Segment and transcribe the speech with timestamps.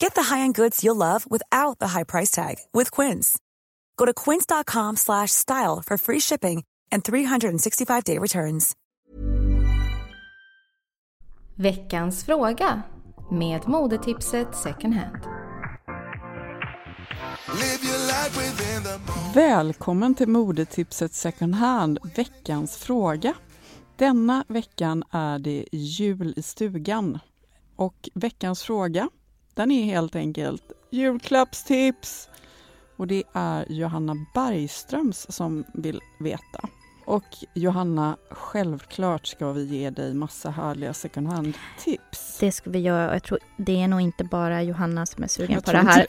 [0.00, 3.38] Get the high-end goods you'll love without the high price tag with Quince.
[3.96, 8.76] Go to quince.com slash style for free shipping and 365-day returns.
[11.58, 12.82] Veckans fråga
[13.30, 15.22] med modetipset second hand.
[19.34, 23.34] Välkommen till modetipset second hand, veckans fråga.
[23.96, 27.18] Denna veckan är det jul i stugan.
[27.76, 29.08] Och veckans fråga,
[29.56, 32.28] den är helt enkelt julklappstips.
[32.96, 36.68] Och det är Johanna Bergströms som vill veta.
[37.04, 42.38] Och Johanna, självklart ska vi ge dig massa härliga second hand-tips.
[42.40, 45.54] Det ska vi göra jag tror det är nog inte bara Johanna som är sugen
[45.54, 46.06] Jag på det här.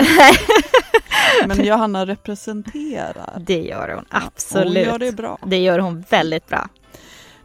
[1.47, 3.39] Men Johanna representerar.
[3.45, 4.85] det gör hon, Hon absolut.
[4.87, 5.37] gör det bra.
[5.45, 6.69] Det gör hon väldigt bra.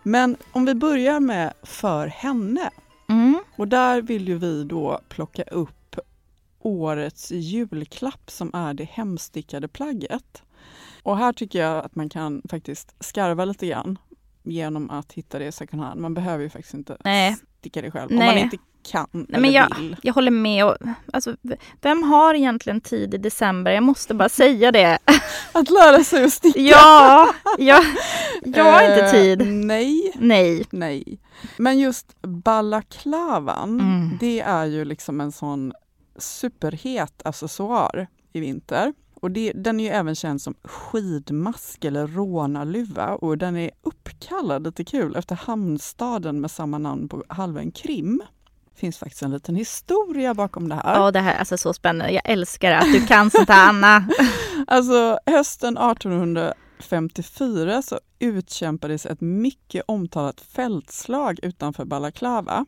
[0.03, 2.71] Men om vi börjar med för henne.
[3.09, 3.41] Mm.
[3.57, 5.71] Och där vill ju vi då plocka upp
[6.63, 10.43] årets julklapp som är det hemstickade plagget.
[11.03, 13.99] Och här tycker jag att man kan faktiskt skarva lite grann
[14.43, 16.01] genom att hitta det i second hand.
[16.01, 17.37] Man behöver ju faktiskt inte Nej.
[17.59, 18.27] sticka det själv om Nej.
[18.35, 18.57] man inte
[18.91, 19.97] kan Nej, eller men jag, vill.
[20.03, 20.65] jag håller med.
[20.67, 20.77] Och,
[21.13, 21.37] alltså,
[21.81, 23.71] vem har egentligen tid i december?
[23.71, 24.99] Jag måste bara säga det.
[25.53, 26.59] Att lära sig att sticka.
[26.61, 27.85] ja, jag,
[28.45, 29.47] jag har inte Eh, tid.
[29.53, 30.65] Nej, Nej.
[30.71, 31.19] nej.
[31.57, 34.17] Men just balaklavan, Mm.
[34.21, 35.73] det är ju liksom en sån
[36.17, 38.93] superhet accessoar i vinter.
[39.23, 44.65] Och det, den är ju även känd som skidmask eller rånarluva och den är uppkallad
[44.65, 48.23] lite kul efter hamnstaden med samma namn på halvön Krim.
[48.75, 50.95] Det finns faktiskt en liten historia bakom det här.
[50.95, 52.13] Ja, det här är alltså så spännande.
[52.13, 54.09] Jag älskar att du kan sånt här, Anna.
[54.67, 62.67] Alltså hösten 1854 så utkämpades ett mycket omtalat fältslag utanför Balaklava.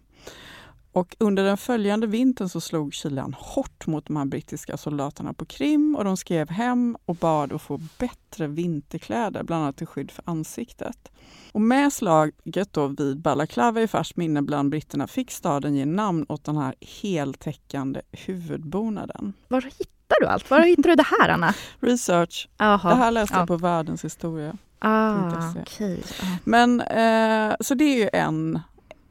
[0.95, 5.45] Och under den följande vintern så slog kylan hårt mot de här brittiska soldaterna på
[5.45, 10.11] Krim och de skrev hem och bad att få bättre vinterkläder, bland annat till skydd
[10.11, 11.13] för ansiktet.
[11.53, 16.27] Och med slaget då vid Balaklava i färskt minne bland britterna fick staden ge namn
[16.29, 19.33] åt den här heltäckande huvudbonaden.
[19.49, 20.51] Var hittar du allt?
[20.51, 21.55] Var hittar du det här, Anna?
[21.81, 22.49] Research.
[22.59, 22.89] Jaha.
[22.89, 23.41] Det här läste ja.
[23.41, 24.57] jag på Världens historia.
[24.79, 25.61] Ah, .se.
[25.61, 26.03] okej.
[26.21, 26.27] Ja.
[26.45, 28.61] Men eh, så det är ju en,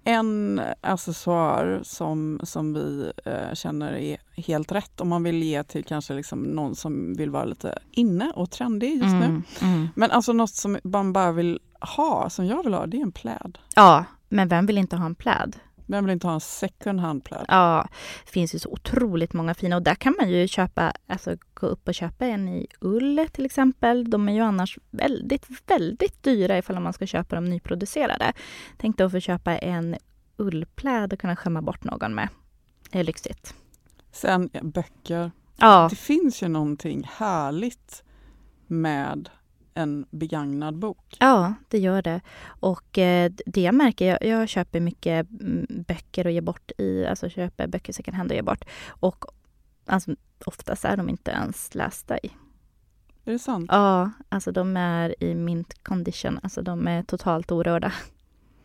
[0.03, 5.84] en accessoar som, som vi eh, känner är helt rätt om man vill ge till
[5.84, 9.25] kanske liksom någon som vill vara lite inne och trendig just nu.
[9.25, 9.88] Mm, mm.
[9.96, 13.12] Men alltså något som man bara vill ha, som jag vill ha, det är en
[13.12, 13.58] pläd.
[13.75, 15.56] Ja, men vem vill inte ha en pläd?
[15.85, 17.45] Vem vill inte ha en second hand pläd?
[17.47, 17.88] Ja,
[18.25, 21.67] det finns ju så otroligt många fina och där kan man ju köpa, alltså gå
[21.67, 24.09] upp och köpa en i ull till exempel.
[24.09, 28.33] De är ju annars väldigt, väldigt dyra ifall man ska köpa dem nyproducerade.
[28.77, 29.96] Tänk då att få köpa en
[30.37, 32.29] ullpläd och kunna skämma bort någon med.
[32.91, 33.53] Det är lyxigt.
[34.11, 35.31] Sen böcker.
[35.58, 38.03] Ja, Det finns ju någonting härligt
[38.67, 39.29] med
[39.75, 41.17] en begagnad bok.
[41.20, 42.22] ja det gör det.
[42.46, 47.05] Och eh, det jag märker, jag, jag köper mycket mm, böcker och ger bort i,
[47.05, 48.66] alltså köper böcker second hand och ger bort.
[48.87, 49.25] Och
[49.85, 50.16] alltså,
[50.46, 52.29] oftast är de inte ens lästa i.
[53.25, 53.70] Är det sant?
[53.72, 56.40] Ja, alltså de är i mint condition.
[56.43, 57.91] Alltså de är totalt orörda.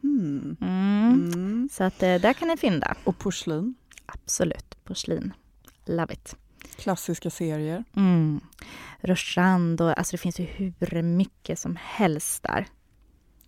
[0.02, 0.56] Hmm.
[0.60, 1.30] Mm.
[1.34, 1.68] Mm.
[1.72, 2.94] Så att eh, där kan ni fynda.
[3.04, 3.74] Och porslin.
[4.06, 4.84] Absolut.
[4.84, 5.32] Porslin.
[5.86, 6.36] Love it.
[6.76, 7.84] Klassiska serier.
[7.96, 8.40] Mm.
[9.00, 12.66] Rochand och alltså det finns ju hur mycket som helst där.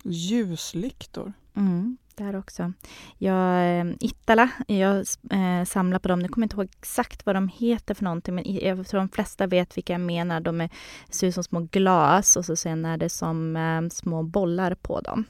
[0.03, 1.33] Ljuslyktor.
[1.55, 2.73] Mm, där också.
[3.17, 4.97] Jag, eh, Ittala, jag
[5.31, 6.19] eh, samlar på dem.
[6.19, 9.09] Nu kommer jag inte ihåg exakt vad de heter för någonting, men jag tror de
[9.09, 10.39] flesta vet vilka jag menar.
[10.39, 10.69] De är,
[11.09, 15.01] ser ut som små glas och så sen är det som eh, små bollar på
[15.01, 15.25] dem.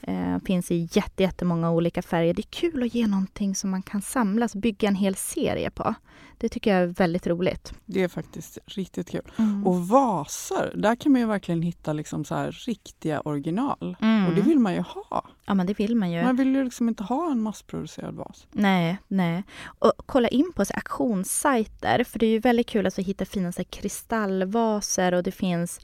[0.00, 2.34] Eh, finns i jätte, jättemånga olika färger.
[2.34, 5.70] Det är kul att ge någonting som man kan samla, och bygga en hel serie
[5.70, 5.94] på.
[6.38, 7.74] Det tycker jag är väldigt roligt.
[7.86, 9.32] Det är faktiskt riktigt kul.
[9.36, 9.66] Mm.
[9.66, 13.96] Och vaser, där kan man ju verkligen hitta liksom så här riktiga original.
[14.00, 14.26] Mm.
[14.26, 15.28] Och det vill man ju ha.
[15.46, 16.22] Ja, men det vill man ju.
[16.22, 18.46] Man man vill ju liksom inte ha en massproducerad vas.
[18.52, 19.42] Nej, nej.
[19.64, 23.52] Och kolla in på så auktionssajter, för det är ju väldigt kul att hitta fina
[23.52, 25.80] så kristallvaser och det finns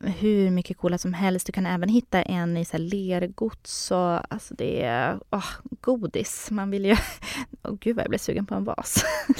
[0.00, 1.46] eh, hur mycket coola som helst.
[1.46, 5.50] Du kan även hitta en i så lergods och alltså det är oh,
[5.80, 6.50] godis.
[6.50, 6.96] Man vill ju...
[7.62, 9.04] Oh, gud vad jag blev sugen på en vas.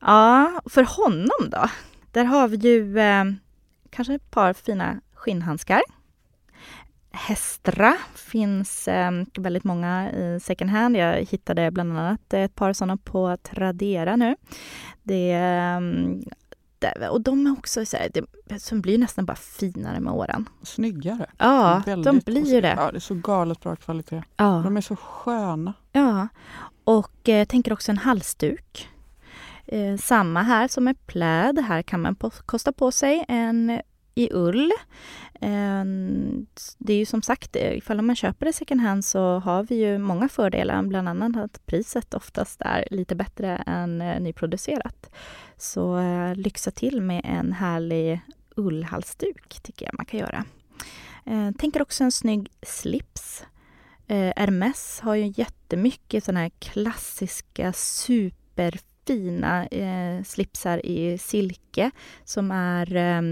[0.00, 1.68] ja, för honom då?
[2.12, 3.24] Där har vi ju eh,
[3.90, 5.82] kanske ett par fina skinnhandskar.
[7.14, 10.96] Hestra finns eh, väldigt många i second hand.
[10.96, 14.36] Jag hittade bland annat ett par sådana på Tradera nu.
[15.02, 15.80] Det är eh,
[16.84, 17.08] ute.
[17.08, 18.10] Och de är också så här,
[18.44, 20.48] det, som blir nästan bara finare med åren.
[20.62, 21.26] Snyggare.
[21.38, 22.74] Ja, de blir ju det.
[22.78, 24.22] Ja, det är så galet bra kvalitet.
[24.36, 24.60] Ja.
[24.64, 25.74] De är så sköna.
[25.92, 26.28] Ja,
[26.84, 28.88] och eh, jag tänker också en halsduk.
[29.66, 31.58] Eh, samma här som med pläd.
[31.58, 33.80] Här kan man på, kosta på sig en
[34.14, 34.72] i ull.
[35.40, 36.46] Ehm,
[36.78, 39.74] det är ju som sagt, eh, ifall man köper det second hand så har vi
[39.74, 45.10] ju många fördelar, bland annat att priset oftast är lite bättre än eh, nyproducerat.
[45.56, 48.20] Så eh, lyxa till med en härlig
[48.56, 50.44] ullhalsduk tycker jag man kan göra.
[51.24, 53.44] Ehm, tänker också en snygg slips.
[54.36, 61.90] Hermes har ju jättemycket sådana här klassiska super superfina eh, slipsar i silke
[62.24, 63.22] som är eh,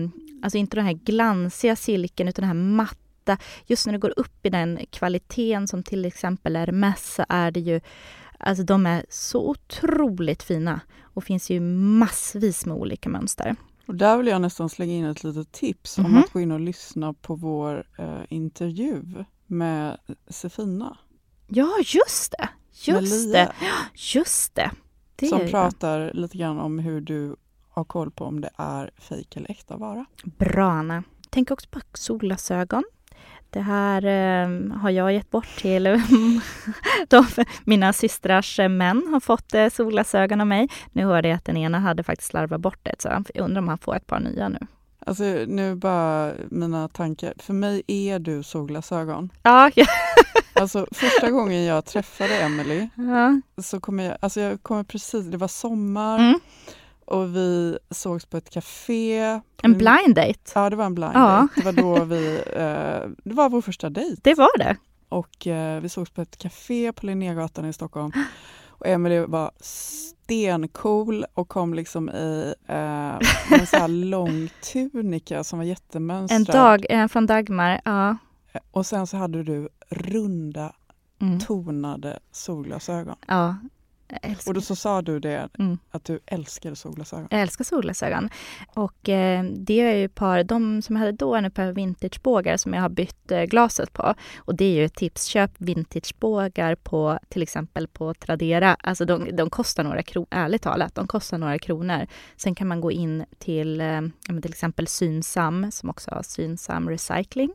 [0.42, 3.38] Alltså inte den här glansiga silken utan den här matta.
[3.66, 7.60] Just när det går upp i den kvaliteten som till exempel Hermes så är det
[7.60, 7.80] ju
[8.38, 13.56] Alltså de är så otroligt fina och finns ju massvis med olika mönster.
[13.86, 16.12] Och där vill jag nästan slänga in ett litet tips mm -hmm.
[16.12, 16.24] om mhm.
[16.24, 19.02] att gå in och lyssna på vår eh, intervju
[19.46, 19.96] med
[20.28, 20.98] Sefina.
[21.48, 22.48] Ja, just det!
[22.92, 23.52] Just det!
[23.94, 24.70] Just det!
[25.22, 27.36] Det som pratar lite grann om hur du
[27.68, 30.04] ha koll på om det är fejk eller äkta vara.
[30.24, 31.02] Bra Anna.
[31.30, 32.84] Tänk också på solglasögon.
[33.50, 35.84] Det här eh, har jag gett bort till
[37.08, 37.26] de,
[37.64, 40.68] mina systrars män har fått eh, solglasögon av mig.
[40.92, 43.68] Nu hörde jag att den ena hade faktiskt slarvat bort det, så jag undrar om
[43.68, 44.58] han får ett par nya nu.
[45.06, 47.34] Alltså nu bara mina tankar.
[47.36, 49.32] För mig är du solglasögon.
[49.42, 49.70] Ja.
[50.62, 53.40] alltså första gången jag träffade Emily ja.
[53.62, 56.18] så kommer jag, alltså jag kommer precis, det var sommar.
[56.18, 56.40] Mm
[57.12, 59.40] och vi sågs på ett café.
[59.62, 60.38] En blind date?
[60.54, 61.20] Ja, det var en blind ja.
[61.20, 61.52] date.
[61.56, 64.20] Det var då vi, eh, det var vår första dejt.
[64.22, 64.76] Det var det.
[65.08, 68.12] Och eh, vi sågs på ett café på Linnégatan i Stockholm.
[68.68, 73.14] Och Emelie var stencool och kom liksom i eh,
[73.50, 76.38] en så här lång tunika som var jättemönstrad.
[76.38, 78.16] En dag, eh, från Dagmar, ja.
[78.70, 80.74] Och sen så hade du runda
[81.18, 81.40] mm.
[81.40, 83.16] tonade solglasögon.
[83.26, 83.56] Ja,
[84.46, 85.78] och då så sa du det, mm.
[85.90, 87.28] att du älskade solglasögon.
[87.30, 88.30] Jag älskar solglasögon.
[88.74, 92.56] Och eh, det är ju par, de som jag hade då, är ett par vintagebågar
[92.56, 94.14] som jag har bytt eh, glaset på.
[94.36, 98.76] Och det är ju ett tips, köp vintagebågar på till exempel på Tradera.
[98.80, 102.06] Alltså de, de kostar några kronor, ärligt talat, de kostar några kronor.
[102.36, 104.00] Sen kan man gå in till eh,
[104.42, 107.52] till exempel Synsam, som också har Synsam Recycling.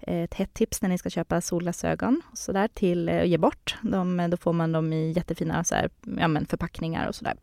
[0.00, 3.38] Eh, ett hett tips när ni ska köpa solglasögon och så där till att ge
[3.38, 3.76] bort.
[3.82, 7.34] De, då får man dem i jättefina så här, ja, men förpackningar och sådär.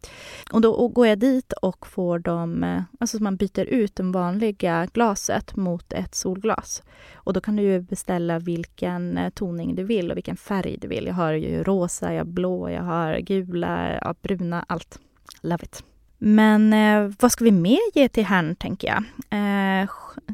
[0.51, 4.86] Och då går jag dit och får dem, eh, alltså man byter ut det vanliga
[4.86, 6.83] glaset mot ett solglas.
[7.13, 10.88] Och då kan du ju beställa vilken eh, toning du vill och vilken färg du
[10.88, 11.05] vill.
[11.05, 15.00] Jag har ju rosa, jag har blå, jag har gula, ja, bruna, allt.
[15.41, 15.83] Love it.
[16.17, 19.03] Men eh, vad ska vi mer ge till herrn, tänker jag?
[19.39, 19.89] Eh,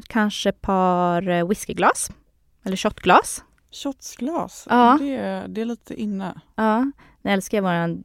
[0.08, 2.10] kanske ett par eh, whiskyglas
[2.64, 3.44] eller shotglas.
[3.72, 4.98] Shotsglas, ja.
[5.00, 6.40] det, det är lite inne.
[6.54, 6.90] Ja,
[7.22, 7.96] nu älskar jag våra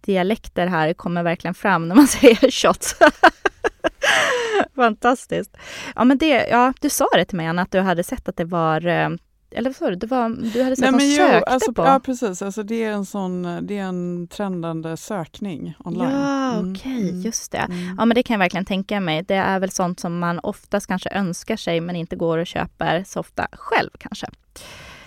[0.00, 2.96] dialekter här, kommer verkligen fram när man säger shots.
[4.74, 5.56] Fantastiskt.
[5.94, 8.36] Ja, men det, ja, du sa det till mig, Anna, att du hade sett att
[8.36, 9.08] det var eh,
[9.52, 9.96] eller vad sa du?
[9.96, 11.82] Det var, du hade sett Nej, men sökte jo, alltså, på?
[11.82, 12.42] Ja, precis.
[12.42, 16.10] Alltså, det, är en sån, det är en trendande sökning online.
[16.10, 16.72] Ja, mm.
[16.72, 17.22] okej, okay, mm.
[17.22, 17.58] just det.
[17.58, 17.96] Mm.
[17.98, 19.22] Ja, men det kan jag verkligen tänka mig.
[19.22, 23.04] Det är väl sånt som man oftast kanske önskar sig, men inte går och köper
[23.06, 24.26] så ofta själv kanske.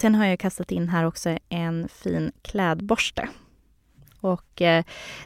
[0.01, 3.29] Sen har jag kastat in här också en fin klädborste.
[4.24, 4.84] Och eh,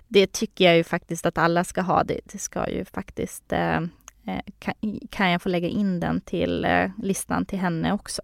[0.07, 2.03] det tycker jag ju faktiskt att alla ska ha.
[2.03, 4.73] Det, det ska ju faktiskt eh, eh kan,
[5.09, 8.21] kan jag få lägga in den till eh, listan till henne också.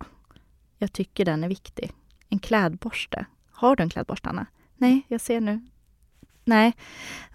[0.78, 1.92] Jag tycker den är viktig.
[2.30, 3.26] En klädborste.
[3.52, 4.46] Har du en klädborste, Anna?
[4.78, 5.62] Nej, jag ser nu.
[6.46, 6.74] Nej,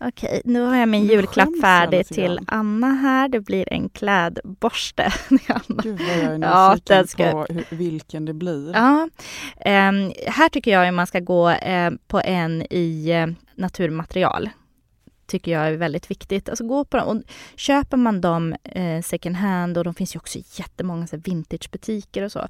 [0.00, 0.42] okej.
[0.44, 2.38] Nu har jag min julklapp färdig till.
[2.46, 3.28] Anna här.
[3.28, 5.02] Det blir en klädborste.
[5.48, 5.82] Anna.
[5.82, 8.72] Gud vad jag är Ja, den ska- på hur, vilken det blir.
[8.74, 9.08] Ja,
[9.60, 14.50] ehm, här tycker jag att man ska gå eh, på en i eh, naturmaterial.
[15.26, 16.48] Tycker jag är väldigt viktigt.
[16.48, 17.08] Alltså gå på dem.
[17.08, 17.22] Och
[17.56, 22.32] köper man dem eh, second hand och de finns ju också jättemånga så vintagebutiker och
[22.32, 22.48] så.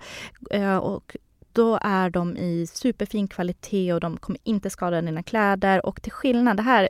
[0.51, 1.17] Eh, och
[1.59, 5.87] då är de i superfin kvalitet och de kommer inte skada dina kläder.
[5.87, 6.89] Och till skillnad, det här...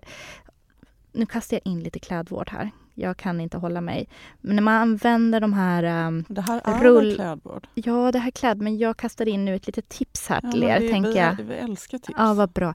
[1.12, 2.70] Nu kastar jag in lite klädvård här.
[2.94, 4.08] Jag kan inte hålla mig.
[4.40, 7.66] Men när man använder de här ehm, Det här är Rull- klädvård?
[7.74, 10.60] Ja, det här kläd, men jag kastar in nu ett litet tips här Ja, till
[10.60, 11.34] men er, vi, tänker vi, jag.
[11.44, 12.14] Vi älskar tips.
[12.18, 12.74] Ja, vad bra.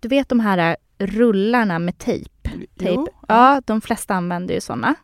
[0.00, 0.58] Du vet de här
[0.98, 2.50] äh, rullarna med tejp?
[2.78, 2.94] tejp.
[2.94, 4.94] Jo, Ja, de flesta använder ju såna.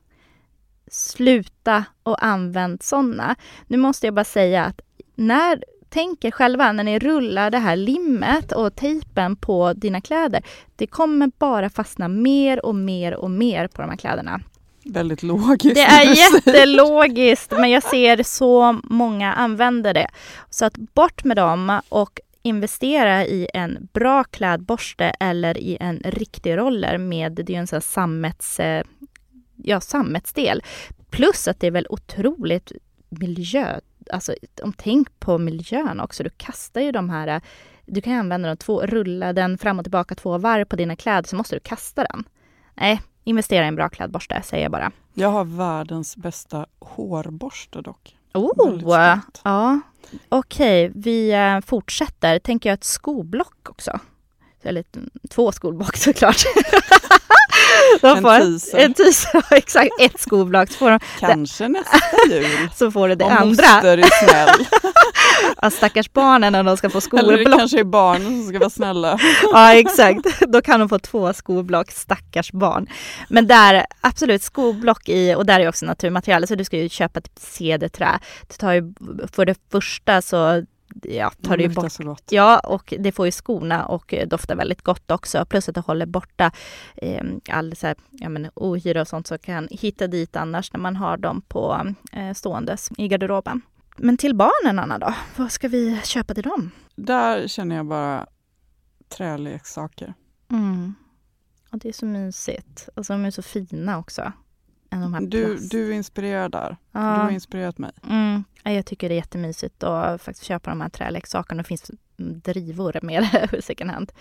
[0.91, 3.37] Sluta och använd såna.
[3.67, 4.81] Nu måste jag bara säga att
[5.15, 10.43] när Tänk er själva när ni rullar det här limmet och tejpen på dina kläder.
[10.77, 14.41] Det kommer bara fastna mer och mer och mer på de här kläderna.
[14.85, 15.75] Väldigt logiskt.
[15.75, 20.09] Det är jättelogiskt, men jag ser så många använder det.
[20.51, 26.57] Så att bort med dem och investera i en bra klädborste eller i en riktig
[26.57, 28.85] roller med, det är ju en sån här sammets, eh,
[29.57, 30.63] ja, sammetsdel.
[31.11, 32.73] Plus att det är väl otroligt
[33.09, 33.81] miljö,
[34.13, 36.23] alltså om tänk på miljön också.
[36.23, 37.41] Du kastar ju de här, eh,
[37.87, 41.29] du kan använda dem, två, rulla den fram och tillbaka två varv på dina kläder
[41.29, 42.25] så måste du kasta den.
[42.75, 44.93] Nej, investera i en bra klädborste säger jag bara.
[45.15, 48.17] Jag har världens bästa hårborste dock.
[48.35, 48.83] Oh,
[49.45, 49.81] ja.
[50.29, 52.39] Okej, vi eh, fortsätter.
[52.39, 54.01] Tänker jag ett skoblock också.
[54.63, 54.85] Eller
[55.31, 56.45] två skoblock såklart.
[58.01, 58.79] De En får- teaser.
[58.79, 59.91] En teaser, exakt.
[60.01, 60.71] Ett skoblock.
[60.71, 61.99] Så får, de, Kanske nästa
[62.31, 62.47] jul.
[62.75, 63.47] så får du det Om andra.
[63.75, 64.67] moster är snäll.
[65.63, 68.71] Ja, stackars barnen när de ska få Eller det kanske är barnen som ska vara
[68.71, 69.19] snälla.
[69.53, 70.41] Ja, exakt.
[70.49, 72.87] Då kan de få två skoblock, stackars barn.
[73.29, 77.19] Men där, absolut, skoblock i, och där är också naturmaterial, så du ska ju köpa
[77.19, 78.19] ett cederträ.
[78.49, 78.83] Det tar ju,
[79.33, 80.65] för det första så
[81.03, 82.25] ja, tar Det ju bort så gott.
[82.31, 85.45] Ja, och det får ju skorna och eh, doftar väldigt gott också.
[85.45, 86.53] Plus att det håller borta
[86.97, 90.81] eh, all så här, ja, men, ohyra och sånt som kan hitta dit annars när
[90.81, 93.63] man har dem på eh, ståendes i garderoben.
[93.97, 95.15] Men till barnen, Anna, då?
[95.37, 96.71] Vad ska vi köpa till dem?
[96.95, 98.27] Där känner jag bara
[99.09, 100.15] träleksaker.
[100.51, 100.95] Mm.
[101.71, 102.89] Och det är så mysigt.
[102.95, 104.33] Alltså de är så fina också.
[104.91, 105.71] Än de här Du, plast.
[105.71, 106.69] du är inspirerad där.
[106.71, 107.01] Du ja.
[107.01, 107.91] har inspirerat mig.
[108.11, 108.45] mm.
[108.63, 111.63] Ja, Jag tycker det är jättemysigt att faktiskt köpa de här träleksakerna.
[111.63, 114.13] Det finns drivor med second hand.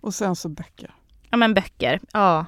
[0.00, 0.94] Och sen så böcker.
[1.30, 2.46] Ja men böcker, ja.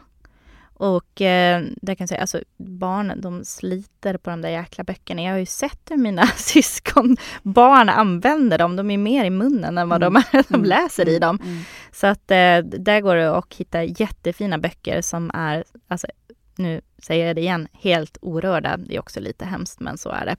[0.74, 5.22] Och eh, det kan jag säga, alltså barnen de sliter på de där jäkla böckerna.
[5.22, 8.76] Jag har ju sett hur mina syskon, barn använder dem.
[8.76, 11.38] De är mer i munnen än vad de, de Mm, läser i mm, dem.
[11.42, 11.62] mm.
[11.92, 16.06] Så att eh, där går det att hitta jättefina böcker som är, alltså
[16.62, 18.76] nu säger jag det igen, helt orörda.
[18.76, 20.36] Det är också lite hemskt, men så är det.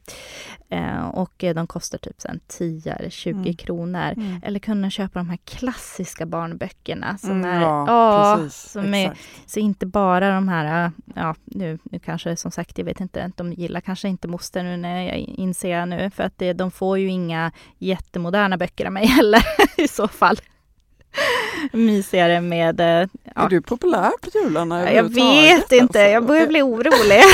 [0.76, 3.54] Eh, och eh, de kostar typ sen 10 eller 20 Mm.
[3.56, 4.12] kronor.
[4.18, 4.40] Mm.
[4.44, 8.72] Eller kunna köpa de här klassiska barnböckerna som Mm, är, ja, ja, precis.
[8.72, 9.14] som är
[9.46, 13.32] så inte bara de här, äh, ja nu, nu kanske som sagt, jag vet inte,
[13.36, 16.98] de gillar kanske inte moster nu när jag inser nu, för att det, de får
[17.00, 19.42] ju inga jättemoderna böcker av mig heller
[19.78, 20.38] i så fall.
[21.74, 22.82] Mysigare med,
[23.36, 26.00] äh, Är ja, du populär på jularna jag vet inte, alltså?
[26.00, 27.22] jag börjar bli orolig.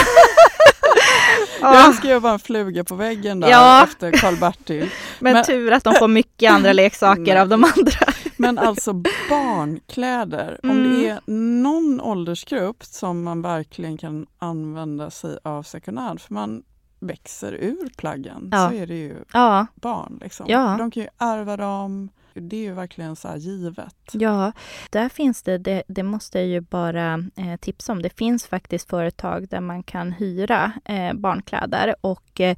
[1.61, 3.83] Jag Ja, önskar jag var en fluga på väggen där Ja.
[3.83, 4.89] efter Karl-Bertil.
[5.19, 8.13] men, men- tur att de får mycket andra leksaker av de andra.
[8.37, 8.93] Men alltså
[9.29, 10.99] barnkläder, om Mm.
[11.01, 11.19] det är
[11.61, 16.63] någon åldersgrupp som man verkligen kan använda sig av second hand, för man
[16.99, 18.69] växer ur plaggen, Ja.
[18.69, 20.19] så är det ju Ja, barn.
[20.23, 20.45] Liksom.
[20.49, 20.75] Ja.
[20.79, 22.09] De kan ju ärva dem.
[22.41, 23.95] Det är ju verkligen så här givet.
[24.11, 24.51] Ja,
[24.89, 28.01] där finns det, det, det måste jag ju bara eh, tipsa om.
[28.01, 32.57] Det finns faktiskt företag där man kan hyra eh, barnkläder och eh,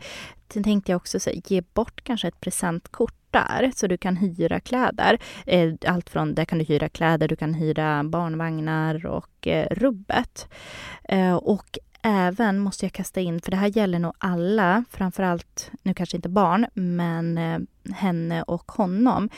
[0.53, 4.59] sen tänkte jag också säga, ge bort kanske ett presentkort där så du kan hyra
[4.59, 5.19] kläder.
[5.45, 10.49] Eh, allt från, där kan du hyra kläder, du kan hyra barnvagnar och eh, rubbet.
[11.03, 15.93] Eh, och även måste jag kasta in, för det här gäller nog alla, framförallt, nu
[15.93, 17.39] kanske inte barn, men
[17.93, 19.29] henne och honom.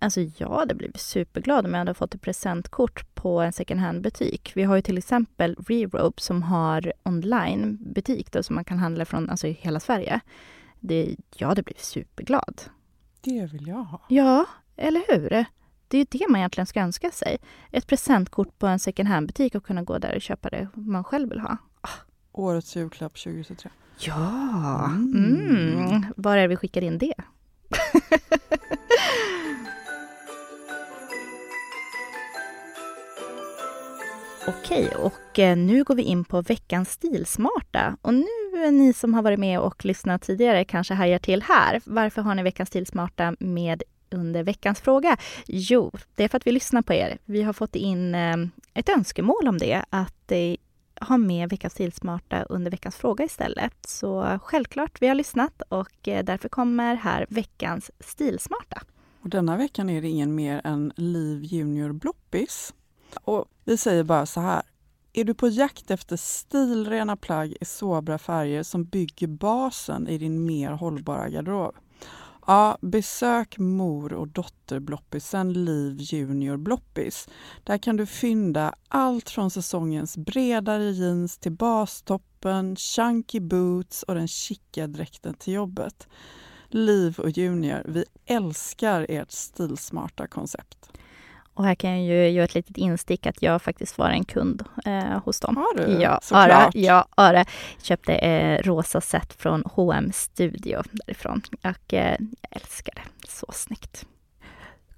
[0.00, 4.52] Alltså jag hade blivit superglad om jag hade fått ett presentkort på en second hand-butik.
[4.54, 9.30] Vi har ju till exempel Rerope som har online-butik då, som man kan handla från
[9.30, 10.20] alltså, i hela Sverige.
[10.80, 12.62] Det, jag hade blivit superglad.
[13.20, 14.00] Det vill jag ha.
[14.08, 14.44] Ja,
[14.76, 15.44] eller hur?
[15.88, 17.38] Det är ju det man egentligen ska önska sig.
[17.70, 21.28] Ett presentkort på en second hand-butik och kunna gå där och köpa det man själv
[21.28, 21.56] vill ha.
[22.32, 23.70] Årets julklapp 2023.
[24.00, 25.84] Ja, Mm.
[25.86, 26.04] mm.
[26.16, 27.14] var är det vi skickar in det?
[34.48, 37.96] Okej, och eh, nu går vi in på veckans stilsmarta.
[38.02, 41.80] Och nu, eh, ni som har varit med och lyssnat tidigare kanske hajar till här.
[41.84, 45.16] Varför har ni veckans stilsmarta med under veckans fråga?
[45.46, 47.18] Jo, det är för att vi lyssnar på er.
[47.24, 48.36] Vi har fått in eh,
[48.74, 50.32] ett önskemål om det, att
[51.00, 53.74] ha med veckans stilsmarta under veckans fråga istället.
[53.86, 58.82] Så självklart, vi har lyssnat och därför kommer här veckans stilsmarta.
[59.22, 62.74] Och denna veckan är det ingen mer än Liv Junior Bloppis.
[63.14, 64.62] Och vi säger bara så här.
[65.12, 70.46] Är du på jakt efter stilrena plagg i sobra färger som bygger basen i din
[70.46, 71.74] mer hållbara garderob?
[72.46, 77.28] Ja, besök mor och dotterbloppisen Liv Junior Bloppis.
[77.64, 84.28] Där kan du fynda allt från säsongens bredare jeans till bastoppen, chunky boots och den
[84.28, 86.08] chicka dräkten till jobbet.
[86.68, 90.97] Liv och Junior, vi älskar ert stilsmarta koncept.
[91.58, 94.64] Och här kan jag ju göra ett litet instick att jag faktiskt var en kund
[94.84, 95.56] eh, hos dem.
[95.56, 96.02] Har du?
[96.02, 96.74] Ja, Såklart.
[96.74, 97.44] Ja, Ara
[97.82, 103.28] köpte eh, rosa set från H&M Studio därifrån och eh, jag älskar det.
[103.28, 104.06] Så snyggt.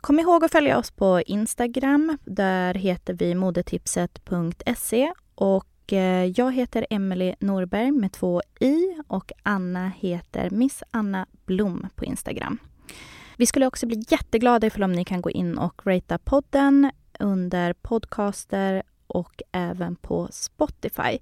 [0.00, 2.18] Kom ihåg att följa oss på Instagram.
[2.24, 9.92] Där heter vi modetipset.se och eh, jag heter Emelie Norberg med två i och Anna
[9.96, 12.58] heter Miss Anna Blom på Instagram.
[13.40, 17.72] Vi skulle också bli jätteglada ifall om ni kan gå in och ratea podden under
[17.72, 21.18] podcaster och även på Spotify.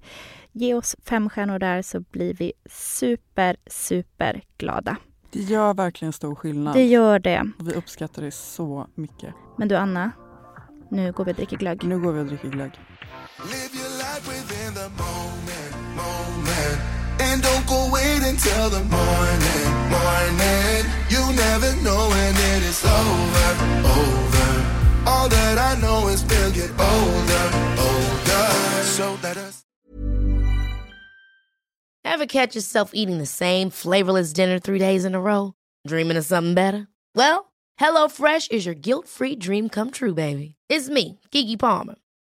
[0.51, 4.95] Ge oss fem stjärnor där så blir vi super, super glada.
[5.31, 6.73] Det gör verkligen stor skillnad.
[6.73, 7.51] Det gör det.
[7.59, 9.33] Och vi uppskattar det så mycket.
[9.57, 10.11] Men du Anna,
[10.89, 11.83] nu går vi och dricker glögg.
[11.83, 12.71] Nu går vi och dricker glögg.
[17.19, 20.85] And don't go wait until the morning, morning.
[21.09, 23.51] You never know when it is over,
[23.85, 24.49] over.
[25.05, 27.45] All that I know is we'll get older,
[27.77, 28.83] older.
[28.83, 29.65] So let us.
[32.05, 35.53] Ever catch yourself eating the same flavorless dinner three days in a row?
[35.87, 36.87] Dreaming of something better?
[37.15, 40.55] Well, HelloFresh is your guilt-free dream come true, baby.
[40.69, 41.95] It's me, Kiki Palmer.